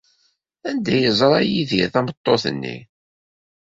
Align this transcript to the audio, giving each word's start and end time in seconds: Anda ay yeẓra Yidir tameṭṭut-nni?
Anda 0.69 0.89
ay 0.93 1.01
yeẓra 1.03 1.39
Yidir 1.43 1.87
tameṭṭut-nni? 1.93 2.75